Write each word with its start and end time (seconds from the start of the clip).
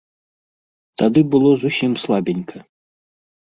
Тады 1.01 1.19
было 1.35 1.53
зусім 1.65 1.91
слабенька. 2.07 2.57